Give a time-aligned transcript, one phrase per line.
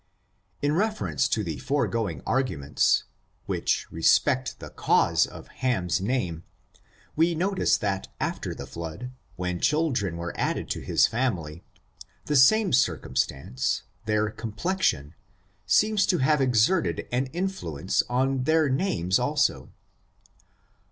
[0.63, 3.03] In reference to the foregoing arguments,
[3.45, 6.41] which re spect the cause of Ham's name,
[7.15, 11.63] we notice that after the flood, when children were added to his family,
[12.25, 15.13] the same circumstance, their complexion^
[15.67, 19.69] seems to have exerted an influence on their names also.